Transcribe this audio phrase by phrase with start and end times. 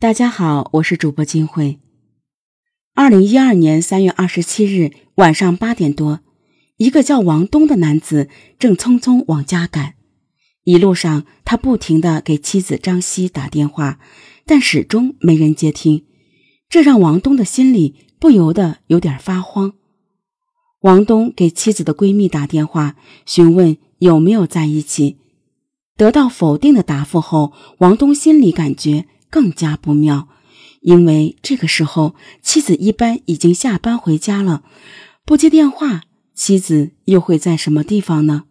[0.00, 1.80] 大家好，我是主播金慧。
[2.94, 6.20] 二零一二年三月二十七日晚上八点多，
[6.76, 8.28] 一个叫王东的男子
[8.60, 9.94] 正匆匆往家赶，
[10.62, 13.98] 一路上他不停的给妻子张希打电话，
[14.46, 16.04] 但始终没人接听，
[16.68, 19.72] 这让王东的心里不由得有点发慌。
[20.82, 22.94] 王东给妻子的闺蜜打电话，
[23.26, 25.16] 询问有没有在一起，
[25.96, 29.06] 得到否定的答复后，王东心里感觉。
[29.30, 30.28] 更加不妙，
[30.80, 34.62] 因为这个时候妻子一般已经下班回家了，
[35.24, 36.02] 不接电话，
[36.34, 38.44] 妻子又会在什么地方呢？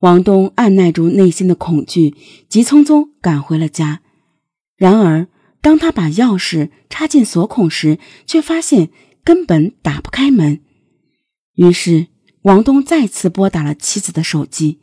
[0.00, 2.14] 王东按耐住内心的恐惧，
[2.48, 4.02] 急匆匆赶回了家。
[4.76, 5.26] 然而，
[5.60, 8.90] 当他把钥匙插进锁孔时，却发现
[9.24, 10.60] 根本打不开门。
[11.56, 12.06] 于是，
[12.42, 14.78] 王东再次拨打了妻子的手机，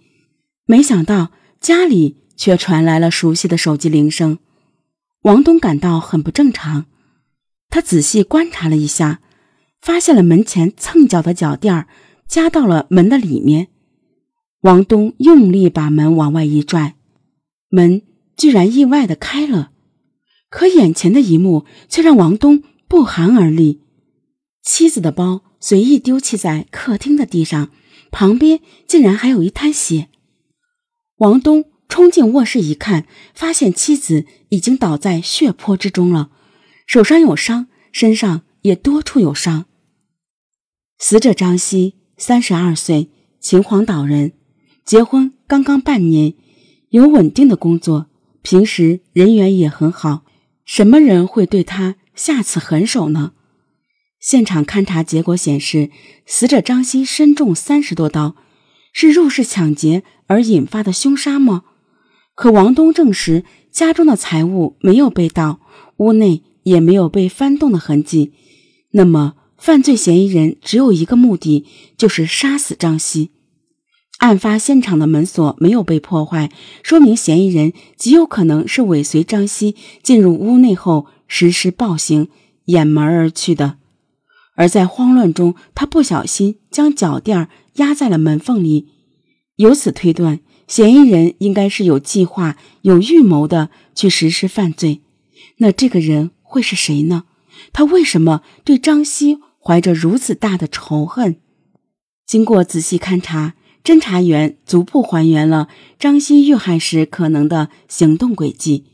[0.65, 4.39] 没想到家里却传来了熟悉的手机铃声。
[5.25, 6.85] 王东感到很不正常，
[7.69, 9.21] 他仔细观察了一下，
[9.81, 11.87] 发现了门前蹭脚的脚垫儿
[12.27, 13.69] 夹到了门的里面。
[14.61, 16.93] 王东用力把门往外一拽，
[17.69, 18.03] 门
[18.37, 19.71] 居然意外的开了。
[20.51, 23.81] 可眼前的一幕却让王东不寒而栗：
[24.61, 27.71] 妻子的包随意丢弃在客厅的地上，
[28.11, 30.09] 旁边竟然还有一滩血。
[31.17, 31.65] 王东。
[31.95, 36.29] 冲进卧室一看，发现妻子已经倒在血泊之中了，
[36.85, 39.63] 手上有伤，身上也多处有伤。
[40.99, 44.33] 死者张希，三十二岁，秦皇岛人，
[44.83, 46.33] 结婚刚刚半年，
[46.89, 48.07] 有稳定的工作，
[48.41, 50.25] 平时人缘也很好。
[50.65, 53.31] 什么人会对他下此狠手呢？
[54.19, 55.89] 现场勘查结果显示，
[56.25, 58.35] 死者张希身中三十多刀，
[58.91, 61.63] 是入室抢劫而引发的凶杀吗？
[62.35, 65.61] 可王东证实，家中的财物没有被盗，
[65.97, 68.33] 屋内也没有被翻动的痕迹。
[68.91, 71.65] 那么，犯罪嫌疑人只有一个目的，
[71.97, 73.31] 就是杀死张希。
[74.19, 76.51] 案发现场的门锁没有被破坏，
[76.83, 82.27] 说明嫌疑人极有可能是尾随张希进入屋内后实施暴行，
[82.65, 83.77] 掩门而去的。
[84.55, 88.87] 而在慌乱中，他不小心将脚垫压在了门缝里，
[89.55, 90.39] 由此推断。
[90.67, 95.01] 嫌疑人应该是有计划、有预谋的去实施犯罪，
[95.57, 97.23] 那这个人会是谁呢？
[97.71, 101.37] 他为什么对张希怀着如此大的仇恨？
[102.25, 108.85] 经过仔细勘查，侦查员逐步还原了张希遇害时可能的行动轨迹。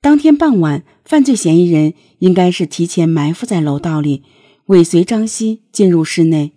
[0.00, 4.22] 当天傍晚，犯罪嫌疑人应该是提前埋伏在楼道里，
[4.66, 6.52] 尾随张希进入室内。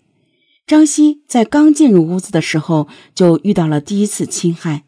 [0.67, 4.83] 张希在刚进入屋子的时候，就遇到了第一次侵害。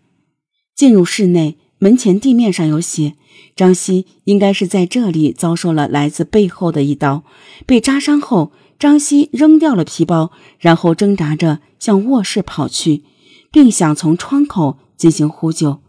[0.75, 3.13] 进入室内，门前地面上有血，
[3.55, 7.23] 张希应该是在这里遭受了来自背后的一刀，
[7.67, 13.03] 被扎伤后，张希扔掉了皮包，然后挣扎着向卧室跑去，
[13.51, 15.81] 并想从窗口进行呼救，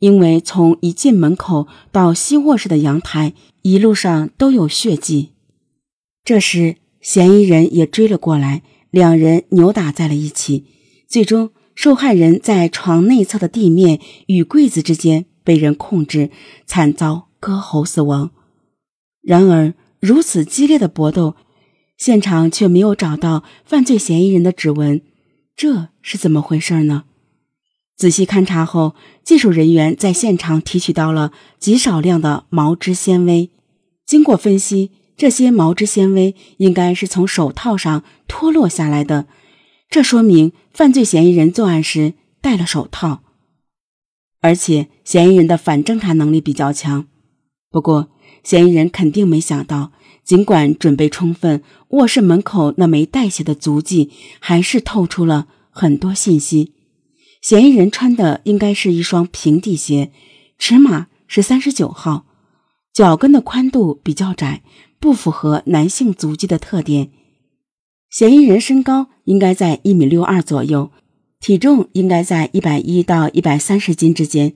[0.00, 5.30] 因为从一进门口到西卧室的阳台，一路上都有血迹。
[6.22, 8.62] 这时，嫌疑人也追了过来。
[8.94, 10.66] 两人扭打在了一起，
[11.08, 16.30] 最终受害人在床内侧的地面与柜子之间被人控制，
[16.64, 18.30] 惨遭割喉死亡。
[19.20, 21.34] 然而，如此激烈的搏斗，
[21.98, 25.02] 现场却没有找到犯罪嫌疑人的指纹，
[25.56, 27.02] 这是怎么回事呢？
[27.96, 28.94] 仔细勘查后，
[29.24, 33.50] 技术人员在现场提取到了极少量的毛织纤维，
[34.06, 34.92] 经过分析。
[35.16, 39.26] 这些毛织纤维应该是从手套上脱落下来的，
[39.88, 43.22] 这说明犯罪嫌疑人作案时戴了手套，
[44.40, 47.06] 而且嫌疑人的反侦查能力比较强。
[47.70, 48.10] 不过，
[48.42, 49.92] 嫌疑人肯定没想到，
[50.24, 54.10] 尽管准备充分，卧室门口那枚带血的足迹
[54.40, 56.72] 还是透出了很多信息。
[57.40, 60.10] 嫌疑人穿的应该是一双平底鞋，
[60.58, 62.26] 尺码是三十九号，
[62.92, 64.62] 脚跟的宽度比较窄。
[65.04, 67.10] 不符合男性足迹的特点。
[68.08, 70.92] 嫌疑人身高应该在一米六二左右，
[71.40, 74.54] 体重应该在一百一到一百三十斤之间。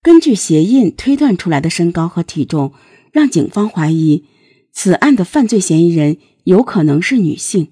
[0.00, 2.72] 根据鞋印推断出来的身高和体重，
[3.12, 4.24] 让警方怀疑
[4.72, 7.68] 此案的犯罪嫌疑人有可能是女性。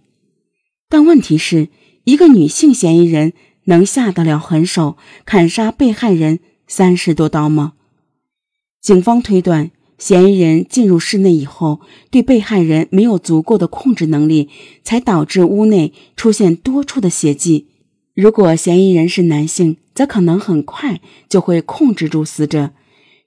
[0.91, 1.69] 但问题是，
[2.05, 3.33] 一个女性嫌疑人
[3.65, 7.73] 能下得了狠手，砍杀被害人三十多刀吗？
[8.83, 9.71] 警方推断。
[9.99, 11.81] 嫌疑人进入室内以后，
[12.11, 14.49] 对被害人没有足够的控制能力，
[14.85, 17.67] 才导致屋内出现多处的血迹。
[18.15, 22.71] 如果嫌疑人是男性，则可能很快就会控制住死者。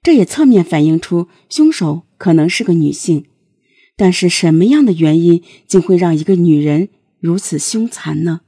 [0.02, 3.26] 这也侧面反映出凶手可能是个女性。
[3.98, 6.88] 但是什么样的原因竟会让一个女人
[7.20, 8.42] 如此凶残呢？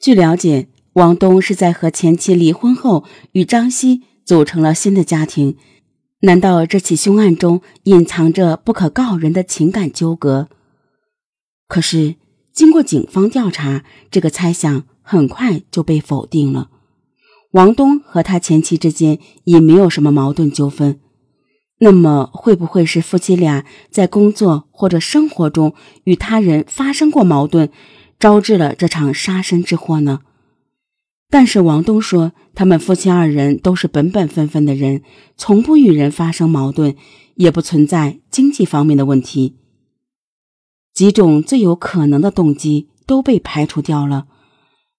[0.00, 5.56] 据了解，王东是在和前妻离婚后，与张希组成了新的家庭。
[6.24, 10.48] 难道这起凶案中隐藏着不可告人的情感纠葛？
[11.66, 12.14] 可是，
[12.52, 16.70] 经过警方调查，这个猜想很快就被否定了。
[17.50, 21.00] 王东和他前妻之间也没有什么矛盾纠纷。
[21.80, 25.74] 那么，会不会是夫妻俩在工作或者生活中
[26.04, 27.68] 与他人发生过矛盾，
[28.20, 30.20] 招致了这场杀身之祸呢？
[31.32, 35.02] 但是王东说，他们夫妻二人都是本本分分的人，
[35.38, 36.94] 从不与人发生矛盾，
[37.36, 39.56] 也不存在经济方面的问题。
[40.92, 44.26] 几种最有可能的动机都被排除掉了，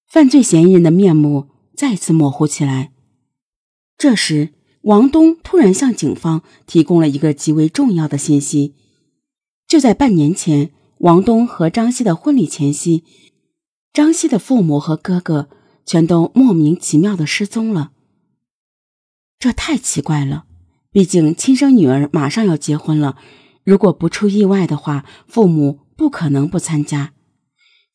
[0.08, 2.92] 犯罪嫌疑人的面目再次模糊起来。
[3.96, 8.74] 这时，王东突然向警方提供了一个极为重要的信息：
[9.68, 13.04] 就在半年前，王东和张希的婚礼前夕，
[13.94, 15.48] 张希的父母和哥哥。
[15.86, 17.92] 全都莫名其妙的失踪了，
[19.38, 20.46] 这太奇怪了。
[20.92, 23.18] 毕竟亲生女儿马上要结婚了，
[23.64, 27.14] 如果不出意外的话，父母不可能不参加。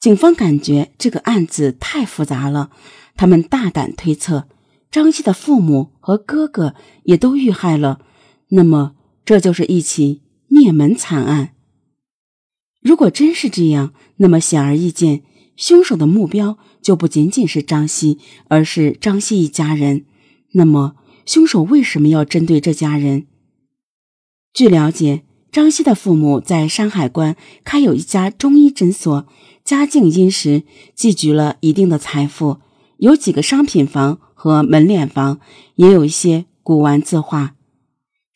[0.00, 2.70] 警方感觉这个案子太复杂了，
[3.14, 4.48] 他们大胆推测，
[4.90, 6.74] 张希的父母和哥哥
[7.04, 8.00] 也都遇害了。
[8.48, 8.94] 那么，
[9.24, 11.54] 这就是一起灭门惨案。
[12.80, 15.22] 如果真是这样，那么显而易见。
[15.58, 20.04] 凶手的目标就不仅仅是张希，而是张希一家人。
[20.52, 20.94] 那么，
[21.26, 23.26] 凶手为什么要针对这家人？
[24.54, 27.34] 据了解，张希的父母在山海关
[27.64, 29.26] 开有一家中医诊所，
[29.64, 30.62] 家境殷实，
[30.94, 32.58] 积聚了一定的财富，
[32.98, 35.40] 有几个商品房和门脸房，
[35.74, 37.56] 也有一些古玩字画。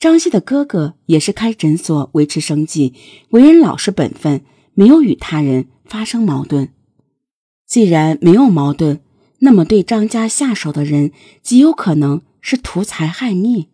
[0.00, 2.94] 张希的哥哥也是开诊所维持生计，
[3.30, 4.44] 为人老实本分，
[4.74, 6.70] 没有与他人发生矛盾。
[7.72, 9.00] 既然没有矛盾，
[9.38, 11.10] 那么对张家下手的人
[11.40, 13.68] 极有可能是图财害命。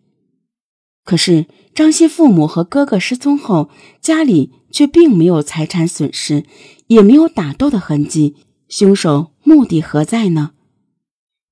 [1.03, 3.69] 可是张希父母和哥哥失踪后，
[3.99, 6.45] 家里却并没有财产损失，
[6.87, 8.37] 也没有打斗的痕迹，
[8.69, 10.51] 凶手目的何在呢？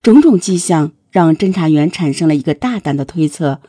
[0.01, 3.59] 种种迹象让侦查员产生了一个大胆的推测：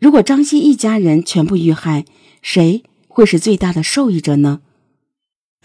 [0.00, 2.04] 如果张希一家人全部遇害，
[2.42, 4.62] 谁会是最大的受益者呢？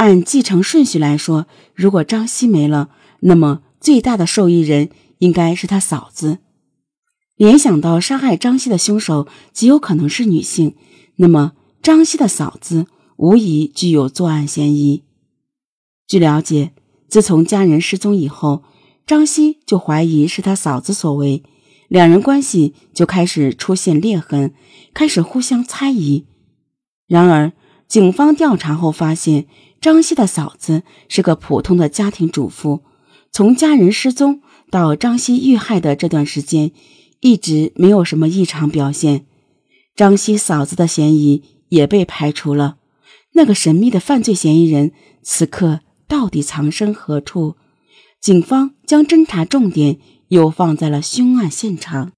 [0.01, 1.45] 按继承顺序来说，
[1.75, 2.89] 如果张希没了，
[3.19, 4.89] 那么最大的受益人
[5.19, 6.39] 应该是他嫂子。
[7.35, 10.75] 联想到杀害张希的凶手极有可能是女性，
[11.17, 11.51] 那么
[11.83, 12.87] 张希的嫂子
[13.17, 15.03] 无疑具有作案嫌疑。
[16.07, 16.71] 据了解，
[17.07, 18.63] 自从家人失踪以后，
[19.05, 21.43] 张希就怀疑是他嫂子所为，
[21.87, 24.55] 两人关系就开始出现裂痕，
[24.95, 26.25] 开始互相猜疑。
[27.07, 27.51] 然而，
[27.87, 29.45] 警方调查后发现。
[29.81, 32.81] 张希的嫂子是个普通的家庭主妇，
[33.31, 36.71] 从家人失踪到张希遇害的这段时间，
[37.19, 39.25] 一直没有什么异常表现。
[39.95, 42.77] 张希嫂子的嫌疑也被排除了。
[43.33, 44.91] 那个神秘的犯罪嫌疑人
[45.23, 47.55] 此刻到底藏身何处？
[48.19, 49.97] 警方将侦查重点
[50.27, 52.11] 又放在了凶案现场。